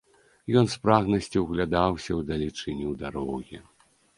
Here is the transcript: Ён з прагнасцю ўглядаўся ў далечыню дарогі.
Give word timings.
Ён 0.61 0.65
з 0.75 0.79
прагнасцю 0.85 1.39
ўглядаўся 1.45 2.11
ў 2.15 2.21
далечыню 2.31 2.99
дарогі. 3.07 3.57